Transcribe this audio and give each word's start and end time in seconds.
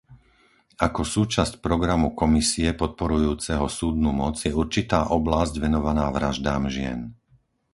Ako 0.87 1.01
súčasť 1.15 1.53
programu 1.65 2.07
Komisie 2.21 2.69
podporujúceho 2.81 3.65
súdnu 3.79 4.09
moc 4.21 4.35
je 4.45 4.49
určitá 4.63 4.99
oblasť 5.17 5.53
venovaná 5.65 6.05
vraždám 6.17 6.63
žien. 6.75 6.99